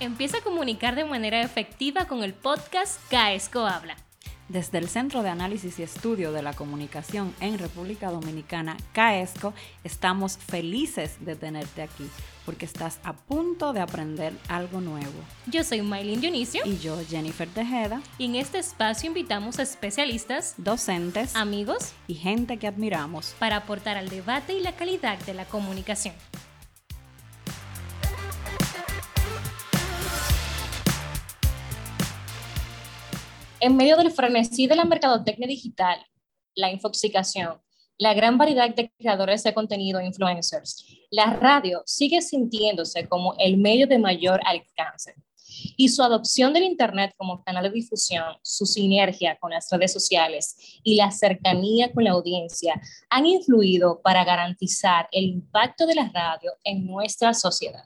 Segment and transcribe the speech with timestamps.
[0.00, 3.96] Empieza a comunicar de manera efectiva con el podcast Caesco Habla.
[4.48, 9.54] Desde el Centro de Análisis y Estudio de la Comunicación en República Dominicana, CAESCO,
[9.84, 12.10] estamos felices de tenerte aquí
[12.44, 15.12] porque estás a punto de aprender algo nuevo.
[15.46, 16.62] Yo soy Maylin Dionisio.
[16.64, 18.02] Y yo, Jennifer Tejeda.
[18.18, 23.96] Y en este espacio invitamos a especialistas, docentes, amigos y gente que admiramos para aportar
[23.96, 26.14] al debate y la calidad de la comunicación.
[33.62, 36.02] En medio del frenesí de la mercadotecnia digital,
[36.54, 37.60] la infoxicación,
[38.00, 43.58] la gran variedad de creadores de contenido e influencers, la radio sigue sintiéndose como el
[43.58, 45.14] medio de mayor alcance.
[45.76, 50.80] Y su adopción del Internet como canal de difusión, su sinergia con las redes sociales
[50.82, 56.52] y la cercanía con la audiencia han influido para garantizar el impacto de la radio
[56.64, 57.84] en nuestra sociedad.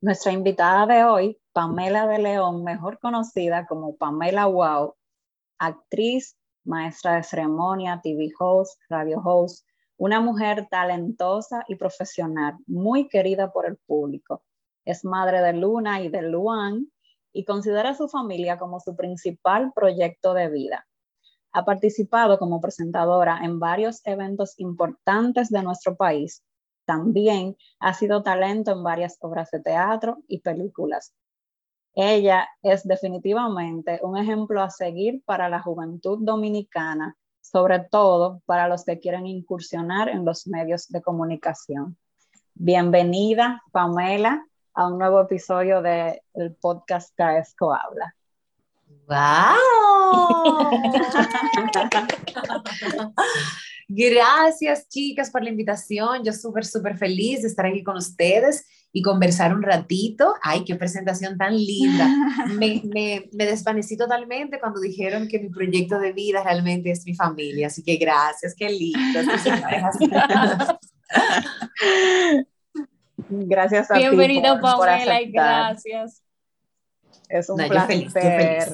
[0.00, 4.94] Nuestra invitada de hoy, Pamela de León, mejor conocida como Pamela Wow,
[5.58, 6.35] actriz,
[6.66, 13.66] maestra de ceremonia, TV host, radio host, una mujer talentosa y profesional, muy querida por
[13.66, 14.42] el público.
[14.84, 16.90] Es madre de Luna y de Luan
[17.32, 20.86] y considera a su familia como su principal proyecto de vida.
[21.52, 26.42] Ha participado como presentadora en varios eventos importantes de nuestro país
[26.86, 31.12] también ha sido talento en varias obras de teatro y películas.
[31.98, 38.84] Ella es definitivamente un ejemplo a seguir para la juventud dominicana, sobre todo para los
[38.84, 41.96] que quieren incursionar en los medios de comunicación.
[42.52, 46.20] Bienvenida, Pamela, a un nuevo episodio del
[46.60, 48.14] podcast Caesco Habla.
[49.08, 50.68] ¡Wow!
[53.88, 56.22] Gracias, chicas, por la invitación.
[56.22, 60.36] Yo súper, súper feliz de estar aquí con ustedes y conversar un ratito.
[60.40, 62.08] Ay, qué presentación tan linda.
[62.58, 67.14] Me, me, me, desvanecí totalmente cuando dijeron que mi proyecto de vida realmente es mi
[67.14, 67.66] familia.
[67.66, 69.20] Así que gracias, qué lindo.
[73.28, 76.22] gracias a Bienvenido, Pamela, y gracias.
[77.28, 78.08] Es un placer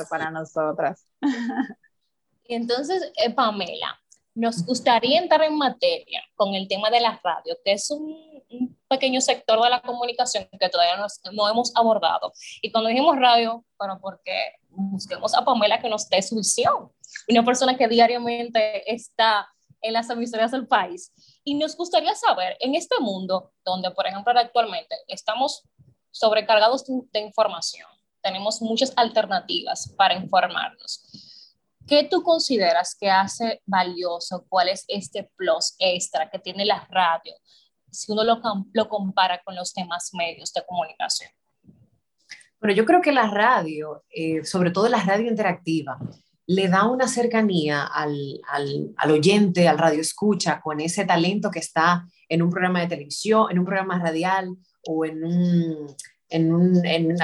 [0.08, 1.04] para nosotras.
[2.44, 3.98] Y entonces, eh, Pamela,
[4.34, 9.20] nos gustaría entrar en materia con el tema de la radio, que es un, pequeño
[9.20, 12.32] sector de la comunicación que todavía no hemos abordado.
[12.60, 16.90] Y cuando dijimos radio, bueno, porque busquemos a Pamela que nos dé su visión,
[17.28, 19.48] una persona que diariamente está
[19.80, 21.12] en las emisoras del país.
[21.44, 25.62] Y nos gustaría saber, en este mundo donde, por ejemplo, actualmente estamos
[26.10, 27.88] sobrecargados de información,
[28.20, 31.02] tenemos muchas alternativas para informarnos
[31.86, 34.46] ¿Qué tú consideras que hace valioso?
[34.48, 37.34] ¿Cuál es este plus extra que tiene la radio
[37.92, 41.30] si uno lo, compara con los demás medios de comunicación?
[42.60, 45.98] Bueno, yo creo que la radio, eh, sobre todo la radio interactiva,
[46.46, 48.40] le da una cercanía al,
[49.08, 53.58] oyente, al radio escucha, con ese talento que está en un programa de televisión, en
[53.58, 55.20] un programa radial o en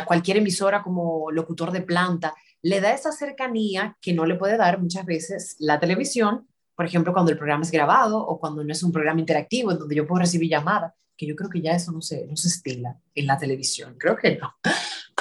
[0.07, 4.81] cualquier emisora como locutor de planta le da esa cercanía que no le puede dar
[4.81, 8.85] muchas veces la televisión, por ejemplo, cuando el programa es grabado o cuando no es
[8.85, 11.91] un programa interactivo en donde yo puedo recibir llamadas, que yo creo que ya eso
[11.91, 14.55] no se, no se estila en la televisión, creo que no.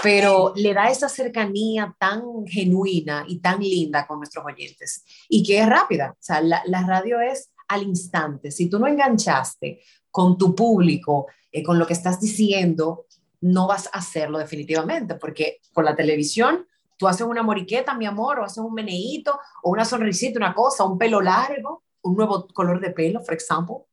[0.04, 5.58] Pero le da esa cercanía tan genuina y tan linda con nuestros oyentes y que
[5.58, 6.12] es rápida.
[6.12, 8.52] O sea, la, la radio es al instante.
[8.52, 9.82] Si tú no enganchaste
[10.12, 13.08] con tu público, eh, con lo que estás diciendo,
[13.42, 18.40] no vas a hacerlo definitivamente, porque con la televisión Tú haces una moriqueta, mi amor,
[18.40, 22.80] o haces un meneíto, o una sonrisita, una cosa, un pelo largo, un nuevo color
[22.80, 23.88] de pelo, por ejemplo,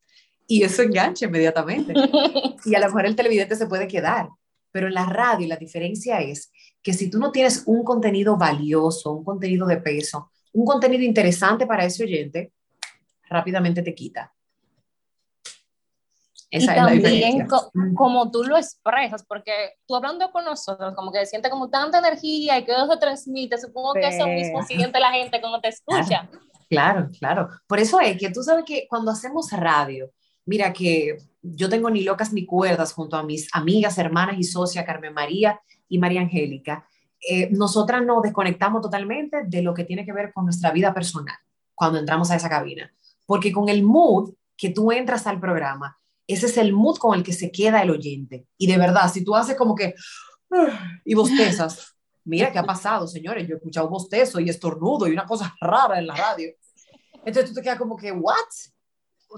[0.47, 1.95] y eso engancha inmediatamente.
[2.67, 4.29] Y a lo mejor el televidente se puede quedar.
[4.73, 6.51] Pero en la radio la diferencia es
[6.83, 11.67] que si tú no tienes un contenido valioso, un contenido de peso, un contenido interesante
[11.67, 12.53] para ese oyente,
[13.29, 14.35] rápidamente te quita
[16.63, 17.47] y también
[17.97, 22.59] como tú lo expresas, porque tú hablando con nosotros, como que siente como tanta energía
[22.59, 26.29] y que eso se transmite, supongo que eso mismo siente la gente cuando te escucha.
[26.69, 27.49] Claro, claro.
[27.67, 30.11] Por eso es que tú sabes que cuando hacemos radio,
[30.47, 34.85] mira que yo tengo ni locas ni cuerdas junto a mis amigas, hermanas y socia
[34.85, 36.87] Carmen María y María Angélica,
[37.29, 41.37] eh, nosotras nos desconectamos totalmente de lo que tiene que ver con nuestra vida personal
[41.75, 42.93] cuando entramos a esa cabina,
[43.27, 47.23] porque con el mood que tú entras al programa, ese es el mood con el
[47.23, 48.47] que se queda el oyente.
[48.57, 49.95] Y de verdad, si tú haces como que
[51.05, 51.95] y bostezas,
[52.25, 55.99] mira qué ha pasado, señores, yo he escuchado bostezo y estornudo y una cosa rara
[55.99, 56.51] en la radio.
[57.25, 58.35] Entonces tú te quedas como que, ¿what?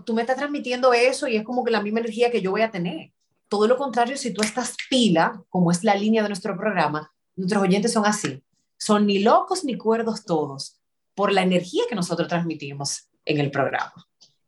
[0.05, 2.63] Tú me estás transmitiendo eso y es como que la misma energía que yo voy
[2.63, 3.13] a tener.
[3.49, 7.63] Todo lo contrario, si tú estás pila, como es la línea de nuestro programa, nuestros
[7.63, 8.43] oyentes son así.
[8.77, 10.81] Son ni locos ni cuerdos todos,
[11.15, 13.95] por la energía que nosotros transmitimos en el programa.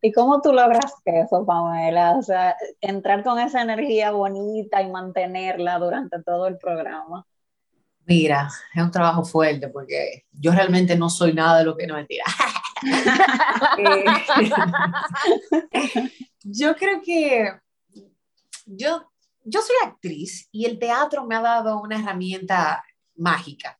[0.01, 2.15] ¿Y cómo tú logras eso, Pamela?
[2.17, 7.25] O sea, entrar con esa energía bonita y mantenerla durante todo el programa.
[8.05, 11.95] Mira, es un trabajo fuerte porque yo realmente no soy nada de lo que no
[11.95, 12.25] mentira.
[16.43, 17.51] Yo creo que
[18.65, 19.11] yo,
[19.43, 22.83] yo soy actriz y el teatro me ha dado una herramienta
[23.15, 23.78] mágica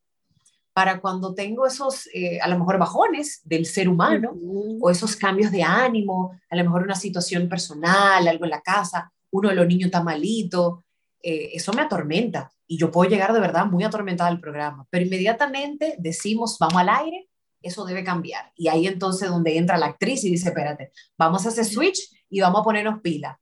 [0.80, 4.31] para cuando tengo esos, eh, a lo mejor, bajones del ser humano
[4.80, 9.12] o esos cambios de ánimo, a lo mejor una situación personal, algo en la casa,
[9.30, 10.86] uno de los niños está malito,
[11.22, 15.04] eh, eso me atormenta y yo puedo llegar de verdad muy atormentada al programa, pero
[15.04, 17.28] inmediatamente decimos, vamos al aire,
[17.62, 18.54] eso debe cambiar.
[18.56, 22.40] Y ahí entonces donde entra la actriz y dice, espérate, vamos a hacer switch y
[22.40, 23.38] vamos a ponernos pila,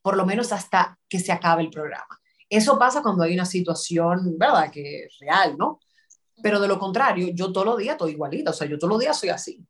[0.00, 2.18] por lo menos hasta que se acabe el programa.
[2.48, 4.70] Eso pasa cuando hay una situación, ¿verdad?
[4.70, 5.78] Que es real, ¿no?
[6.42, 9.00] Pero de lo contrario, yo todos los días estoy igualita, o sea, yo todos los
[9.00, 9.64] días soy así.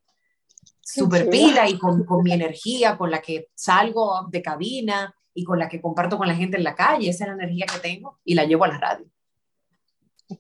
[0.81, 5.59] Súper pila y con, con, mi energía, con la que salgo de cabina y con
[5.59, 8.19] la que comparto con la gente en la calle, esa es la energía que tengo
[8.25, 9.07] y la llevo a la radio.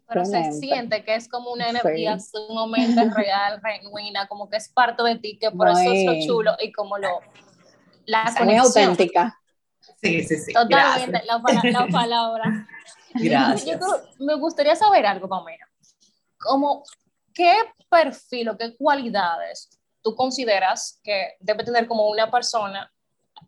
[0.08, 5.02] Pero se siente que es como una energía sumamente real, genuina, como que es parte
[5.02, 7.20] de ti, que por eso es lo chulo y como lo...
[8.06, 9.38] La Muy auténtica.
[10.02, 10.52] Sí, sí, sí.
[10.52, 11.40] Totalmente, la,
[11.70, 12.66] la, palabra.
[13.14, 13.80] Gracias.
[14.18, 15.69] me gustaría saber algo, Pamela
[16.40, 16.82] como,
[17.34, 17.54] ¿qué
[17.88, 19.68] perfil o qué cualidades
[20.02, 22.90] tú consideras que debe tener como una persona?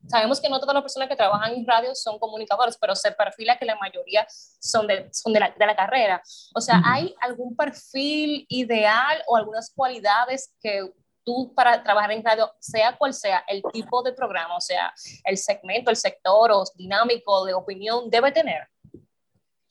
[0.08, 3.58] Sabemos que no todas las personas que trabajan en radio son comunicadores, pero se perfila
[3.58, 6.22] que la mayoría son de, son de, la, de la carrera.
[6.54, 10.92] O sea, ¿hay algún perfil ideal o algunas cualidades que
[11.24, 14.92] tú para trabajar en radio, sea cual sea el tipo de programa, o sea,
[15.24, 18.68] el segmento, el sector o dinámico de opinión, debe tener?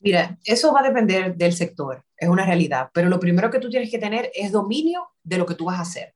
[0.02, 3.70] Mira, eso va a depender del sector, es una realidad, pero lo primero que tú
[3.70, 6.16] tienes que tener es dominio de lo que tú vas a hacer,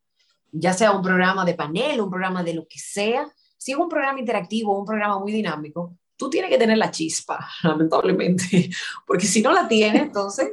[0.52, 3.88] ya sea un programa de panel, un programa de lo que sea, si es un
[3.88, 8.70] programa interactivo, un programa muy dinámico, tú tienes que tener la chispa, lamentablemente,
[9.06, 10.50] porque si no la tienes, entonces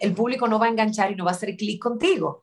[0.00, 2.42] el público no va a enganchar y no va a hacer clic contigo.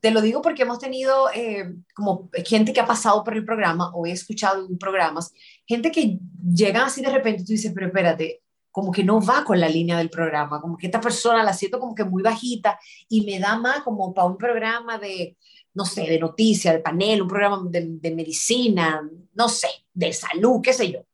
[0.00, 3.90] Te lo digo porque hemos tenido eh, como gente que ha pasado por el programa
[3.94, 5.32] o he escuchado en programas,
[5.66, 6.18] gente que
[6.54, 8.42] llega así de repente y tú dices, pero espérate,
[8.76, 11.80] como que no va con la línea del programa, como que esta persona la siento
[11.80, 12.78] como que muy bajita
[13.08, 15.38] y me da más como para un programa de,
[15.72, 19.00] no sé, de noticias, de panel, un programa de, medicina,
[19.32, 21.06] no sé, de salud, qué sé yo.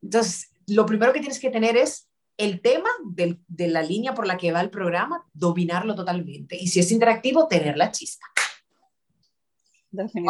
[0.00, 2.08] Entonces, lo primero que tienes que tener es
[2.38, 6.56] el tema de la línea por la que va el programa, dominarlo totalmente.
[6.58, 8.24] Y si es interactivo, tener la chispa.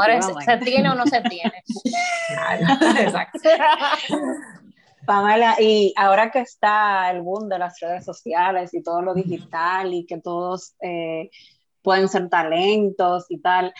[0.00, 1.62] Ahora, ¿se tiene o no se tiene?
[3.04, 3.38] exacto.
[5.06, 9.94] Pamela, y ahora que está el boom de las redes sociales y todo lo digital
[9.94, 11.30] y que todos eh,
[11.80, 13.72] pueden ser talentos y tal,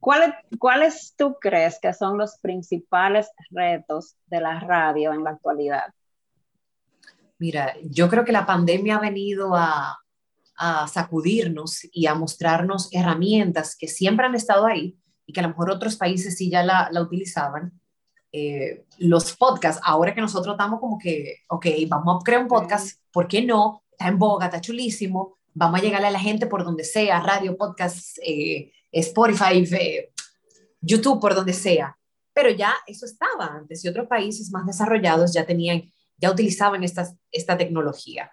[0.00, 5.94] ¿cuáles, ¿cuáles tú crees que son los principales retos de la radio en la actualidad?
[7.38, 9.98] Mira, yo creo que la pandemia ha venido a,
[10.56, 15.50] a sacudirnos y a mostrarnos herramientas que siempre han estado ahí y que a lo
[15.50, 17.78] mejor otros países sí ya la, la utilizaban,
[18.38, 23.00] eh, los podcasts, ahora que nosotros estamos como que, ok, vamos a crear un podcast,
[23.10, 23.82] ¿por qué no?
[23.90, 27.56] Está en boga, está chulísimo, vamos a llegarle a la gente por donde sea, radio,
[27.56, 30.12] podcast, eh, Spotify, eh,
[30.82, 31.96] YouTube, por donde sea.
[32.34, 37.10] Pero ya eso estaba antes y otros países más desarrollados ya tenían, ya utilizaban esta,
[37.32, 38.30] esta tecnología.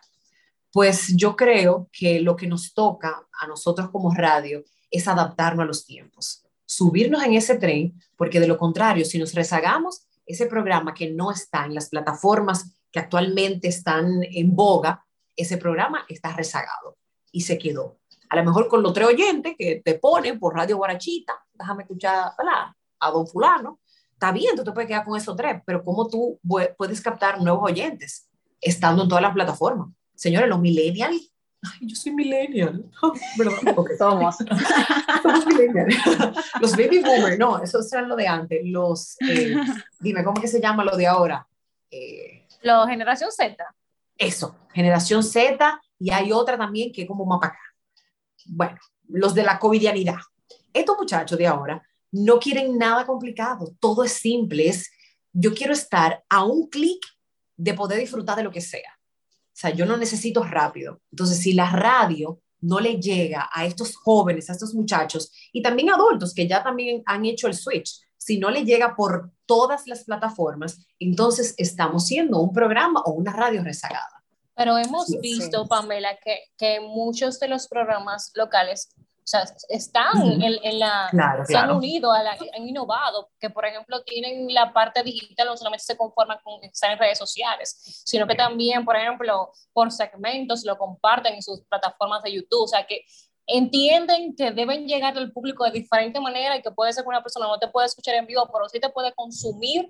[0.69, 5.67] Pues yo creo que lo que nos toca a nosotros como radio es adaptarnos a
[5.67, 10.93] los tiempos subirnos en ese tren, porque de lo contrario, si nos rezagamos, ese programa
[10.93, 15.05] que no está en las plataformas que actualmente están en boga,
[15.35, 16.97] ese programa está rezagado
[17.31, 17.99] y se quedó.
[18.29, 22.31] A lo mejor con los tres oyentes que te ponen por Radio Guarachita, déjame escuchar
[22.99, 23.79] a don fulano,
[24.13, 26.39] está bien, tú te puedes quedar con esos tres, pero ¿cómo tú
[26.77, 28.29] puedes captar nuevos oyentes
[28.61, 29.89] estando en todas las plataformas?
[30.15, 31.32] Señores, los millennials
[31.63, 32.83] Ay, yo soy millennial.
[33.37, 33.75] ¿Verdad?
[33.97, 34.35] Somos.
[35.21, 35.95] Somos millennials.
[36.59, 38.61] Los baby boomers, no, eso era lo de antes.
[38.65, 39.55] Los, eh,
[39.99, 41.47] dime, ¿cómo que se llama lo de ahora?
[41.89, 43.55] Eh, la generación Z.
[44.17, 47.63] Eso, generación Z, y hay otra también que es como más para acá.
[48.45, 48.77] Bueno,
[49.07, 50.19] los de la covidianidad.
[50.73, 54.91] Estos muchachos de ahora no quieren nada complicado, todo es simple, es
[55.31, 57.03] yo quiero estar a un clic
[57.57, 58.92] de poder disfrutar de lo que sea.
[59.53, 61.01] O sea, yo no necesito rápido.
[61.11, 65.91] Entonces, si la radio no le llega a estos jóvenes, a estos muchachos y también
[65.91, 70.05] adultos que ya también han hecho el switch, si no le llega por todas las
[70.05, 74.23] plataformas, entonces estamos siendo un programa o una radio rezagada.
[74.55, 78.89] Pero hemos visto, Pamela, que, que muchos de los programas locales
[79.23, 81.09] o sea, están en, la,
[81.45, 85.55] se han unido, a la, han innovado, que por ejemplo tienen la parte digital, no
[85.55, 90.65] solamente se conforman con estar en redes sociales, sino que también, por ejemplo, por segmentos
[90.65, 93.05] lo comparten en sus plataformas de YouTube, o sea, que
[93.45, 97.21] entienden que deben llegar al público de diferente manera y que puede ser que una
[97.21, 99.87] persona no te puede escuchar en vivo, pero sí te puede consumir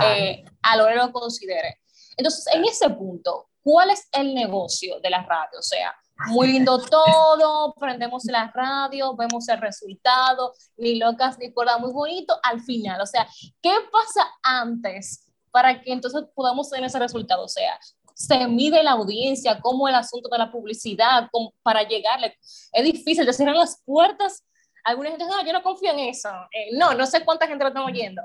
[0.00, 1.78] eh, a lo que lo considere.
[2.16, 5.58] Entonces, en ese punto, ¿cuál es el negocio de la radio?
[5.58, 5.94] O sea,
[6.28, 12.38] muy lindo todo, prendemos la radio, vemos el resultado, ni locas ni por muy bonito
[12.42, 13.00] al final.
[13.00, 13.26] O sea,
[13.60, 17.44] ¿qué pasa antes para que entonces podamos tener ese resultado?
[17.44, 17.78] O sea,
[18.14, 21.28] se mide la audiencia, cómo el asunto de la publicidad,
[21.62, 22.36] para llegarle.
[22.72, 24.44] Es difícil, te cierran las puertas.
[24.84, 26.28] Alguna gente dice, no, yo no confío en eso.
[26.52, 28.22] Eh, no, no sé cuánta gente lo está oyendo.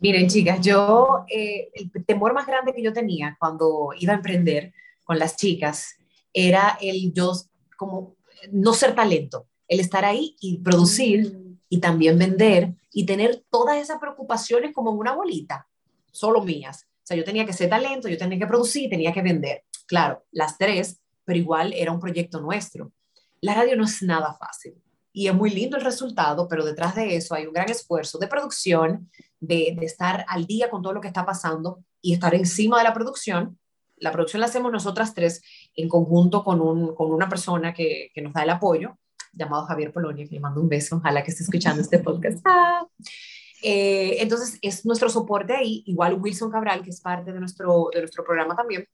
[0.00, 4.72] Miren, chicas, yo, eh, el temor más grande que yo tenía cuando iba a emprender
[5.04, 5.96] con las chicas
[6.34, 7.32] era el yo
[7.78, 8.16] como
[8.50, 11.58] no ser talento, el estar ahí y producir mm.
[11.70, 15.68] y también vender y tener todas esas preocupaciones como en una bolita,
[16.10, 16.86] solo mías.
[17.02, 19.64] O sea, yo tenía que ser talento, yo tenía que producir, tenía que vender.
[19.86, 22.92] Claro, las tres, pero igual era un proyecto nuestro.
[23.40, 24.74] La radio no es nada fácil
[25.12, 28.26] y es muy lindo el resultado, pero detrás de eso hay un gran esfuerzo de
[28.26, 32.78] producción, de, de estar al día con todo lo que está pasando y estar encima
[32.78, 33.58] de la producción
[33.96, 35.42] la producción la hacemos nosotras tres
[35.76, 38.98] en conjunto con, un, con una persona que, que, nos da el apoyo,
[39.32, 42.40] llamado Javier Polonia, que le mando un beso, ojalá que esté escuchando este podcast.
[42.44, 42.86] Ah.
[43.66, 48.00] Eh, entonces, es nuestro soporte ahí, igual Wilson Cabral, que es parte de nuestro, de
[48.00, 48.86] nuestro programa también.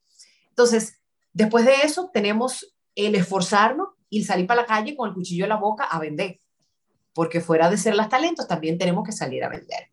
[0.47, 1.01] Entonces,
[1.33, 5.49] después de eso, tenemos el esforzarnos y salir para la calle con el cuchillo en
[5.49, 6.39] la boca a vender,
[7.13, 9.91] porque fuera de ser las talentos, también tenemos que salir a vender.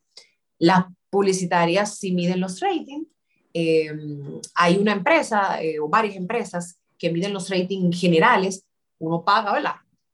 [0.58, 3.08] Las publicitarias sí miden los ratings,
[3.54, 3.90] eh,
[4.54, 8.64] hay una empresa eh, o varias empresas que miden los ratings generales,
[8.98, 9.58] uno paga.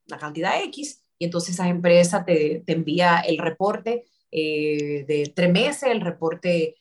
[0.07, 5.91] La cantidad X y entonces esa empresa te, envía el reporte eh, de tres meses,
[5.91, 6.77] el reporte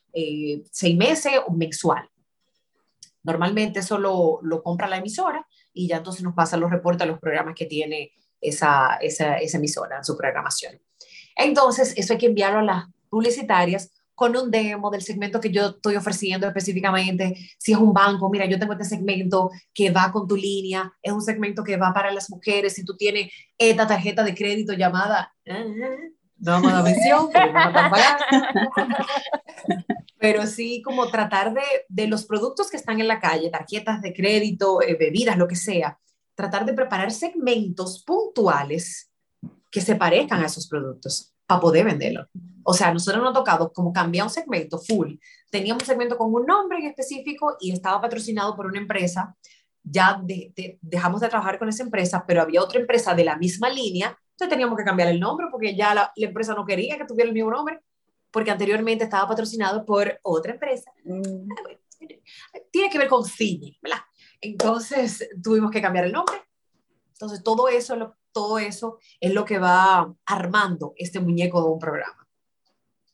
[0.71, 2.07] seis meses o mensual.
[3.23, 7.05] Normalmente eso lo, lo, compra la emisora y ya entonces nos pasan los reportes a
[7.05, 10.79] los programas que tiene esa, esa, esa emisora en su programación.
[11.35, 15.67] Entonces, eso hay que enviarlo a las publicitarias con un demo del segmento que yo
[15.67, 17.35] estoy ofreciendo específicamente.
[17.57, 21.11] Si es un banco, mira, yo tengo este segmento que va con tu línea, es
[21.11, 22.73] un segmento que va para las mujeres.
[22.73, 27.29] Si tú tienes esta tarjeta de crédito llamada, no vamos a dar mención,
[30.19, 34.13] pero sí como tratar de, de, los productos que están en la calle, tarjetas de
[34.13, 35.99] crédito, eh, bebidas, lo que sea,
[36.35, 39.09] tratar de preparar segmentos puntuales
[39.71, 42.27] que se parezcan a esos productos para poder venderlo.
[42.63, 45.15] O sea, nosotros nos ha tocado como cambiar un segmento full.
[45.49, 49.35] Teníamos un segmento con un nombre en específico y estaba patrocinado por una empresa.
[49.83, 50.21] Ya
[50.81, 54.17] dejamos de trabajar con esa empresa, pero había otra empresa de la misma línea.
[54.31, 57.33] Entonces teníamos que cambiar el nombre porque ya la, empresa no quería que tuviera el
[57.33, 57.81] mismo nombre,
[58.31, 60.91] porque anteriormente estaba patrocinado por otra empresa.
[61.03, 61.47] Mm.
[62.71, 63.99] Tiene que ver con cine, ¿verdad?
[64.41, 66.35] Entonces tuvimos que cambiar el nombre.
[67.11, 72.22] Entonces todo eso todo eso es lo que va armando este muñeco de un programa.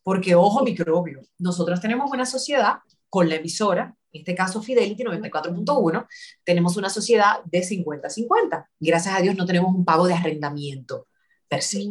[0.04, 2.80] Porque, ojo, microbio, nosotros tenemos una sociedad
[3.10, 6.08] con la emisora, en este caso Fidelity 94.1,
[6.44, 8.68] tenemos una sociedad de 50-50.
[8.80, 11.08] Gracias a Dios no tenemos un pago de arrendamiento
[11.48, 11.86] per se.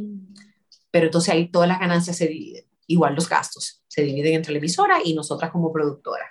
[0.90, 2.64] Pero entonces ahí todas las ganancias se dividen.
[2.86, 6.24] Igual los gastos se dividen entre la emisora y nosotras como productora.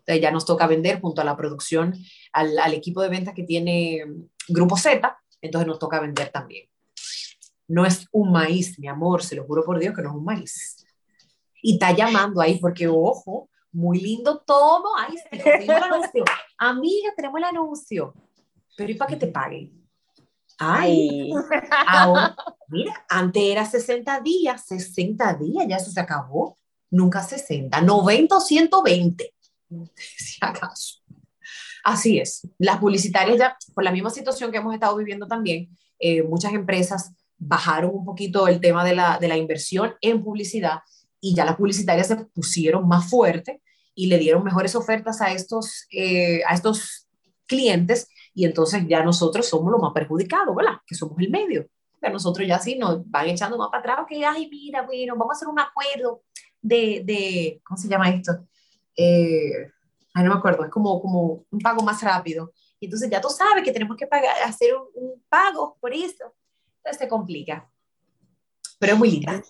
[0.00, 1.94] Entonces ya nos toca vender junto a la producción,
[2.32, 4.04] al, al equipo de ventas que tiene
[4.48, 6.68] Grupo Z, entonces nos toca vender también.
[7.68, 10.24] No es un maíz, mi amor, se lo juro por Dios que no es un
[10.24, 10.84] maíz.
[11.62, 14.84] Y está llamando ahí porque, ojo, muy lindo todo.
[14.98, 16.24] Ay, tenemos el anuncio.
[16.58, 18.14] Amiga, tenemos el anuncio.
[18.76, 19.80] Pero ¿y para que te paguen?
[20.58, 21.32] Ay,
[21.86, 22.36] ahora,
[22.68, 26.56] mira, antes era 60 días, 60 días, ya eso se acabó.
[26.90, 29.34] Nunca 60, 90 o 120,
[29.94, 30.98] si acaso.
[31.84, 32.46] Así es.
[32.58, 37.12] Las publicitarias ya, por la misma situación que hemos estado viviendo también, eh, muchas empresas
[37.38, 40.80] bajaron un poquito el tema de la, de la inversión en publicidad
[41.20, 43.60] y ya las publicitarias se pusieron más fuerte
[43.94, 47.08] y le dieron mejores ofertas a estos, eh, a estos
[47.46, 50.78] clientes y entonces ya nosotros somos los más perjudicados, ¿verdad?
[50.86, 51.66] Que somos el medio.
[52.00, 55.34] Pero nosotros ya sí nos van echando más para atrás, que, ay, mira, bueno, vamos
[55.34, 56.22] a hacer un acuerdo
[56.62, 58.46] de, de ¿cómo se llama esto?
[58.96, 59.70] Eh,
[60.14, 63.28] ay, no me acuerdo, es como, como un pago más rápido y entonces ya tú
[63.28, 66.34] sabes que tenemos que pagar, hacer un, un pago por eso.
[66.78, 67.70] Entonces se complica.
[68.78, 69.42] Pero es muy linda.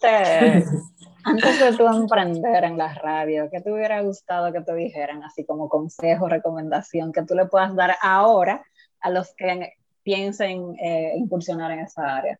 [1.25, 5.45] Antes de tú emprender en la radio, ¿qué te hubiera gustado que te dijeran, así
[5.45, 8.65] como consejo, recomendación, que tú le puedas dar ahora
[9.00, 12.39] a los que piensen eh, incursionar en esa área?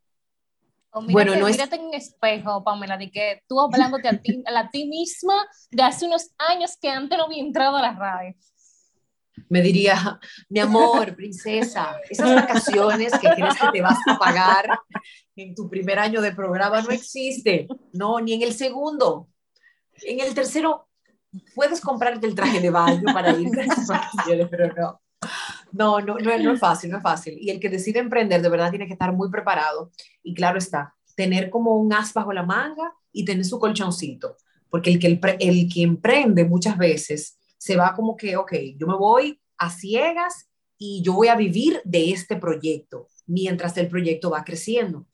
[0.95, 1.81] Mírate, bueno, no mírate es...
[1.81, 6.07] en un espejo, Pamela, de que tú hablándote a ti, a ti misma de hace
[6.07, 8.35] unos años que antes no había entrado a la radio.
[9.49, 10.19] Me diría,
[10.49, 14.69] mi amor, princesa, esas vacaciones que crees que te vas a pagar
[15.37, 19.29] en tu primer año de programa no existe, no, ni en el segundo.
[20.03, 20.89] En el tercero
[21.55, 23.51] puedes comprarte el traje de baño para ir
[24.51, 25.01] pero no.
[25.73, 27.37] No, no, no, no es fácil, no es fácil.
[27.41, 29.93] Y el que decide emprender de verdad tiene que estar muy preparado
[30.23, 34.37] y claro está, tener como un as bajo la manga y tener su colchoncito,
[34.69, 38.87] porque el que, el, el que emprende muchas veces se va como que, ok, yo
[38.87, 40.49] me voy a ciegas
[40.79, 45.07] y yo voy a vivir de este proyecto mientras el proyecto va creciendo.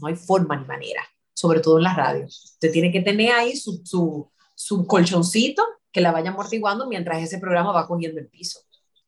[0.00, 2.52] No hay forma ni manera, sobre todo en las radios.
[2.54, 7.38] Usted tiene que tener ahí su, su, su colchoncito que la vaya amortiguando mientras ese
[7.38, 8.58] programa va cogiendo el piso.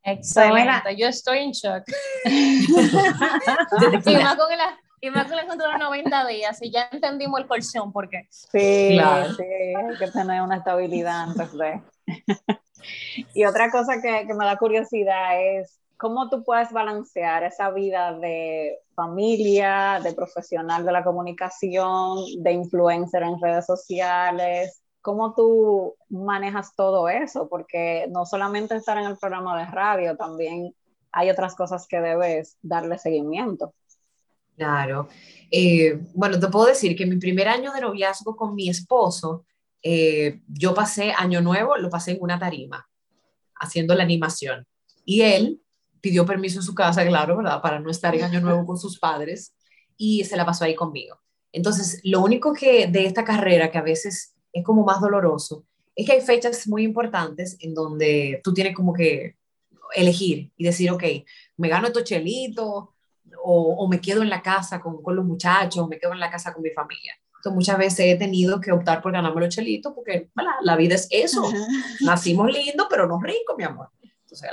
[0.05, 1.83] Excelente, yo estoy en shock.
[2.25, 2.69] y
[4.17, 7.93] más con la, y más con el de 90 días, y ya entendimos el colchón,
[7.93, 8.29] ¿por qué?
[8.31, 9.35] Sí, claro.
[9.35, 11.83] sí, hay que tener una estabilidad antes de...
[13.35, 18.79] y otra cosa que, me da curiosidad es cómo tú puedes balancear esa vida de
[18.95, 27.09] familia, de profesional de la comunicación, de influencer en redes sociales, ¿Cómo tú manejas todo
[27.09, 27.49] eso?
[27.49, 30.75] Porque no solamente estar en el programa de radio, también
[31.13, 33.73] hay otras cosas que debes darle seguimiento.
[34.57, 35.07] Claro.
[35.49, 39.45] Eh, bueno, te puedo decir que mi primer año de noviazgo con mi esposo,
[39.83, 42.89] eh, yo pasé año nuevo, lo pasé en una tarima,
[43.55, 44.67] haciendo la animación.
[45.05, 45.61] Y él
[46.01, 47.61] pidió permiso en su casa, claro, ¿verdad?
[47.61, 49.55] Para no estar en año nuevo con sus padres
[49.97, 51.19] y se la pasó ahí conmigo.
[51.53, 56.07] Entonces, lo único que de esta carrera que a veces es como más doloroso, es
[56.07, 59.37] que hay fechas muy importantes en donde tú tienes como que
[59.95, 61.03] elegir y decir, ok,
[61.57, 62.89] me gano estos chelitos
[63.43, 66.31] o, me quedo en la casa con, con los muchachos, o me quedo en la
[66.31, 67.15] casa con mi familia.
[67.53, 71.09] Muchas veces he tenido que optar por ganarme los chelitos porque bueno, la vida es
[71.11, 71.51] eso.
[72.01, 73.91] Nacimos lindos, pero no ricos, mi amor.
[74.03, 74.51] Entonces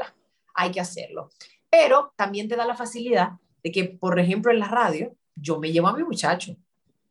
[0.53, 1.29] hay que hacerlo.
[1.69, 3.32] Pero también te da la facilidad
[3.63, 6.56] de que, por ejemplo, en la radio, yo me llevo a mi muchacho.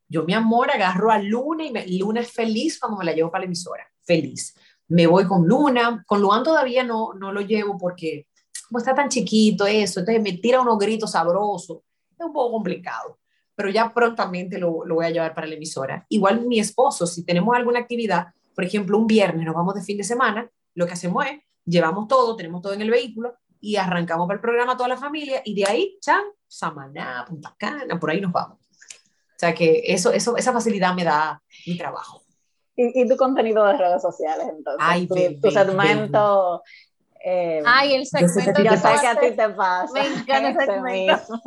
[0.09, 3.31] Yo, mi amor, agarro a Luna y me, Luna es feliz cuando me la llevo
[3.31, 4.55] para la emisora, feliz.
[4.89, 8.27] Me voy con Luna, con Luan todavía no, no lo llevo porque
[8.69, 11.81] como está tan chiquito eso, entonces me tira unos gritos sabrosos,
[12.19, 13.19] es un poco complicado,
[13.55, 16.07] pero ya prontamente lo, lo voy a llevar para la emisora.
[16.09, 19.97] Igual mi esposo, si tenemos alguna actividad, por ejemplo, un viernes nos vamos de fin
[19.97, 24.27] de semana, lo que hacemos es, llevamos todo, tenemos todo en el vehículo y arrancamos
[24.27, 28.21] para el programa toda la familia y de ahí, chan, Samaná, Punta Cana, por ahí
[28.21, 28.59] nos vamos.
[28.59, 32.23] O sea que eso, eso, esa facilidad me da mi trabajo.
[32.77, 34.81] ¿Y, y tu contenido de redes sociales entonces?
[34.81, 36.63] Ay, tu, bebé, tu segmento...
[37.25, 38.63] Eh, Ay, el segmento.
[38.63, 39.93] Yo sé que a ti te pasa.
[39.93, 41.41] Me encanta el segmento.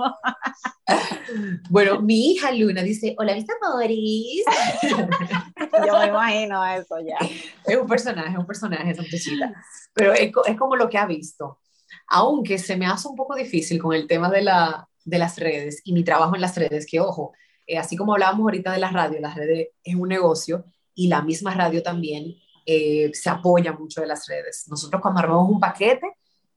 [1.69, 4.45] bueno, mi hija Luna dice, hola, ¿viste Moris?
[5.85, 7.17] Yo me imagino eso ya.
[7.65, 9.53] Es un personaje, es un personaje, esa muchachita.
[9.93, 11.59] Pero es, es, como lo que ha visto.
[12.07, 15.81] Aunque se me hace un poco difícil con el tema de, la, de las redes
[15.83, 17.33] y mi trabajo en las redes, que ojo,
[17.67, 21.21] eh, así como hablábamos ahorita de las radios, las redes es un negocio y la
[21.21, 24.65] misma radio también eh, se apoya mucho de las redes.
[24.67, 26.07] Nosotros cuando armamos un paquete,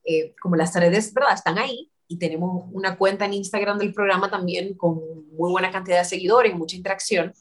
[0.03, 1.33] eh, como las redes, ¿verdad?
[1.35, 4.95] Están ahí y tenemos una cuenta en Instagram del programa también con
[5.31, 7.33] muy buena cantidad de seguidores, mucha interacción,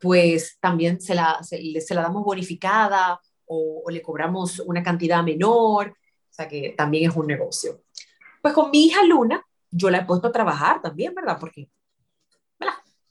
[0.00, 1.60] pues también se la, se,
[1.94, 7.16] la damos bonificada o, o le cobramos una cantidad menor, o sea que también es
[7.16, 7.82] un negocio.
[8.40, 11.36] Pues con mi hija Luna, yo la he puesto a trabajar también, ¿verdad?
[11.38, 11.68] Porque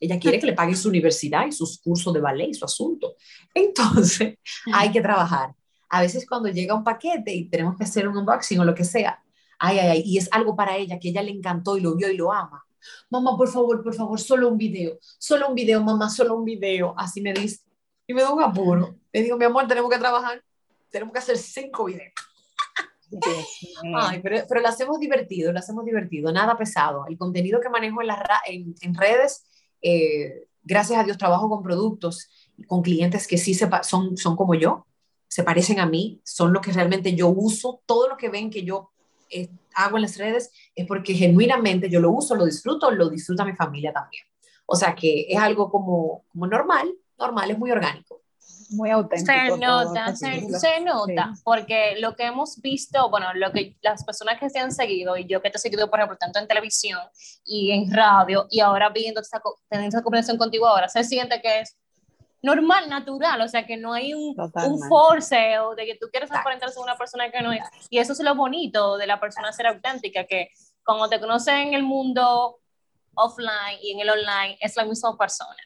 [0.02, 3.14] ella quiere que le paguen su universidad y sus cursos de ballet y su asunto.
[3.54, 4.36] Entonces,
[4.72, 5.54] hay que trabajar.
[5.88, 8.82] A veces cuando llega un paquete y tenemos que hacer un unboxing o lo que
[8.82, 9.22] sea,
[9.60, 12.10] ay, ay, ay, y es algo para ella que ella le encantó y lo vio
[12.10, 12.64] y lo ama.
[13.10, 16.94] Mamá, por favor, por favor, solo un video, solo un video, mamá, solo un video.
[16.96, 17.60] Así me dice.
[18.04, 18.96] Y me da un apuro.
[19.12, 20.42] Le digo, mi amor, tenemos que trabajar,
[20.90, 22.12] tenemos que hacer cinco videos.
[23.94, 27.04] Ay, pero, pero lo hacemos divertido, lo hacemos divertido, nada pesado.
[27.06, 29.44] El contenido que manejo en, las en, en redes
[29.82, 32.30] eh, gracias a Dios trabajo con productos,
[32.66, 34.86] con clientes que sí se son, son como yo,
[35.28, 38.64] se parecen a mí, son lo que realmente yo uso, todo lo que ven que
[38.64, 38.90] yo
[39.30, 43.44] eh, hago en las redes es porque genuinamente yo lo uso, lo disfruto, lo disfruta
[43.44, 44.24] mi familia también.
[44.66, 48.21] O sea que es algo como, como normal, normal, es muy orgánico.
[48.70, 49.32] Muy auténtico.
[49.32, 54.50] Se nota, se, nota, porque lo que hemos visto, bueno, lo que las personas que
[54.50, 57.00] se han seguido, y yo que te he seguido, por ejemplo, tanto en televisión
[57.44, 61.60] y en radio, y ahora viendo esta, teniendo esta conversación contigo ahora, se siente que
[61.60, 61.76] es
[62.42, 66.30] normal, natural, o sea, que no hay un, un force o de que tú quieres
[66.32, 67.62] aparentarse a una persona que no es.
[67.88, 70.48] Y eso es lo bonito de la persona ser auténtica, que
[70.84, 72.58] cuando te conocen en el mundo
[73.14, 75.56] offline y en el online, es la misma persona.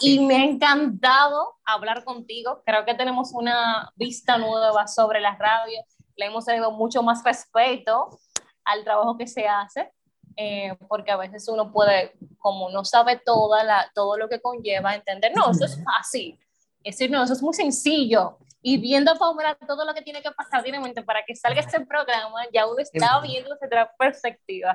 [0.00, 2.62] Y me ha encantado hablar contigo.
[2.64, 5.80] Creo que tenemos una vista nueva sobre la radio.
[6.16, 8.18] Le hemos tenido mucho más respeto
[8.64, 9.92] al trabajo que se hace,
[10.36, 14.94] eh, porque a veces uno puede, como no sabe toda la, todo lo que conlleva,
[14.94, 16.38] entender, no, eso es fácil.
[16.82, 18.38] Es decir, no, eso es muy sencillo.
[18.62, 22.44] Y viendo a todo lo que tiene que pasar directamente para que salga este programa,
[22.52, 24.74] ya uno está viendo desde otra perspectiva.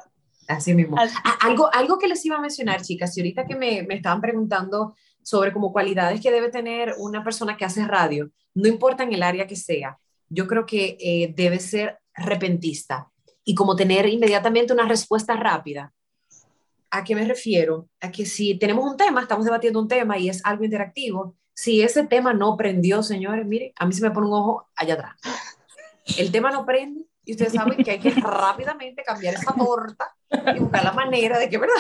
[0.50, 0.98] Así mismo.
[0.98, 4.20] Ah, algo, algo que les iba a mencionar, chicas, y ahorita que me, me estaban
[4.20, 9.14] preguntando sobre como cualidades que debe tener una persona que hace radio, no importa en
[9.14, 13.12] el área que sea, yo creo que eh, debe ser repentista
[13.44, 15.94] y como tener inmediatamente una respuesta rápida.
[16.90, 17.88] ¿A qué me refiero?
[18.02, 21.84] A que si tenemos un tema, estamos debatiendo un tema y es algo interactivo, si
[21.84, 25.16] ese tema no prendió, señores, mire, a mí se me pone un ojo allá atrás.
[26.18, 30.12] El tema no prende, y ustedes saben que hay que rápidamente cambiar esa torta
[30.56, 31.76] y buscar la manera de que, ¿verdad?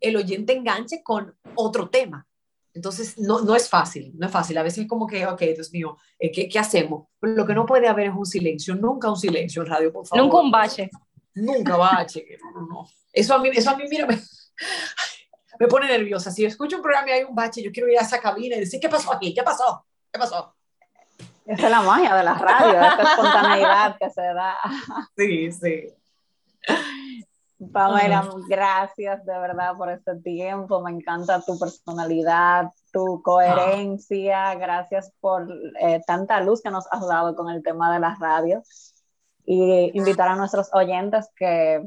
[0.00, 2.26] El oyente enganche con otro tema.
[2.74, 4.58] Entonces, no, no es fácil, no es fácil.
[4.58, 7.06] A veces es como que, ok, Dios mío, eh, ¿qué, ¿qué, hacemos?
[7.20, 10.24] Lo que no puede haber es un silencio, nunca un silencio en radio, por favor.
[10.24, 10.90] Nunca un bache.
[11.34, 12.88] Nunca bache, no, no.
[13.12, 14.18] Eso a mí, eso a mí, mira, me,
[15.60, 16.32] me pone nerviosa.
[16.32, 18.60] Si escucho un programa y hay un bache, yo quiero ir a esa cabina y
[18.60, 19.32] decir, ¿qué pasó aquí?
[19.32, 19.86] ¿Qué pasó?
[20.12, 20.56] ¿Qué pasó?
[21.48, 24.54] Esa es la magia de la radio, esta espontaneidad que se da.
[25.16, 25.94] Sí, sí.
[27.72, 30.82] Pamela, gracias de verdad por este tiempo.
[30.82, 34.54] Me encanta tu personalidad, tu coherencia.
[34.56, 35.48] Gracias por
[35.80, 38.62] eh, tanta luz que nos has dado con el tema de la radio.
[39.46, 41.82] Y invitar a nuestros oyentes que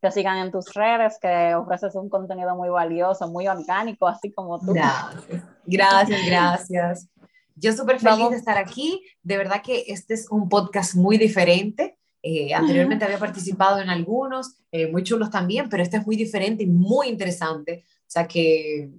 [0.00, 4.58] te sigan en tus redes, que ofreces un contenido muy valioso, muy orgánico, así como
[4.58, 4.72] tú.
[4.72, 6.26] Gracias, gracias.
[6.26, 7.11] gracias.
[7.54, 9.02] Yo súper feliz de estar aquí.
[9.22, 11.96] De verdad que este es un podcast muy diferente.
[12.22, 16.62] Eh, anteriormente había participado en algunos, eh, muy chulos también, pero este es muy diferente
[16.64, 17.84] y muy interesante.
[17.86, 18.90] O sea que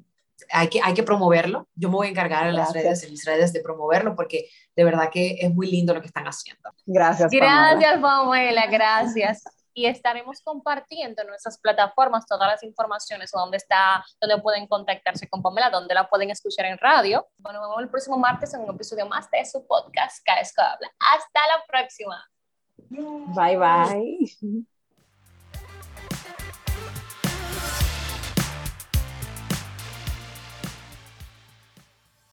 [0.52, 1.68] hay que, hay que promoverlo.
[1.76, 4.84] Yo me voy a encargar en las redes, en mis redes, de promoverlo porque de
[4.84, 6.70] verdad que es muy lindo lo que están haciendo.
[6.86, 7.32] Gracias.
[7.32, 14.42] Gracias, Pamela, gracias y estaremos compartiendo en nuestras plataformas todas las informaciones donde está, donde
[14.42, 17.28] pueden contactarse con Pamela, donde la pueden escuchar en radio.
[17.38, 20.92] Bueno, nos vemos el próximo martes en un episodio más de su podcast, Caesco Habla.
[21.00, 22.30] Hasta la próxima.
[22.90, 24.64] Bye bye.